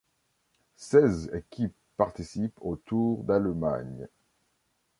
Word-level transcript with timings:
Seize 0.77 1.29
équipes 1.31 1.75
participent 1.95 2.57
au 2.61 2.75
Tour 2.75 3.23
d'Allemagne. 3.23 4.07